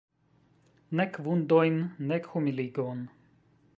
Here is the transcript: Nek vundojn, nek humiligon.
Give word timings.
Nek 0.99 1.19
vundojn, 1.27 1.77
nek 2.13 2.25
humiligon. 2.33 3.05